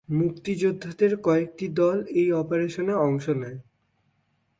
মুক্তিযোদ্ধাদের 0.09 1.11
কয়েকটি 1.17 1.65
দল 1.71 1.97
এই 2.11 2.27
অপারেশনে 2.33 2.93
অংশ 3.07 3.25
নেয়। 3.41 3.59